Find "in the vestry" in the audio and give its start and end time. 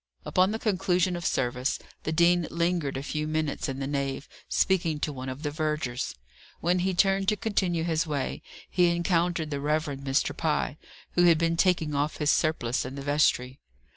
12.83-13.59